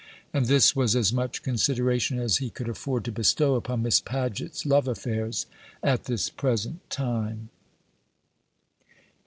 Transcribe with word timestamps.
And 0.33 0.47
this 0.47 0.75
was 0.75 0.95
as 0.95 1.13
much 1.13 1.43
consideration 1.43 2.17
as 2.17 2.37
he 2.37 2.49
could 2.49 2.67
afford 2.67 3.05
to 3.05 3.11
bestow 3.11 3.53
upon 3.53 3.83
Miss 3.83 3.99
Paget's 3.99 4.65
love 4.65 4.87
affairs 4.87 5.45
at 5.83 6.05
this 6.05 6.27
present 6.31 6.79
time. 6.89 7.49